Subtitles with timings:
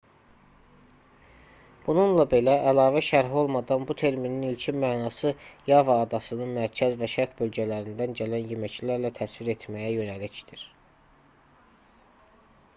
[1.87, 5.33] bununla belə əlavə şərh olmadan bu terminin ilkin mənası
[5.67, 10.65] yava adasının mərkəz və şərq bölgələrindən gələn yeməklərlə təsvir etməyə yönəlikdir